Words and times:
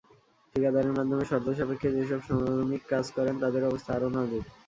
ঠিকাদারের 0.55 0.95
মাধ্যমে 0.97 1.23
শর্ত 1.25 1.47
সাপেক্ষে 1.57 1.89
যেসব 1.97 2.19
শ্রমিক 2.27 2.81
কাজ 2.89 3.05
করেন, 3.17 3.35
তাঁদের 3.41 3.63
অবস্থা 3.65 3.91
আরও 3.93 4.09
নাজুক। 4.15 4.43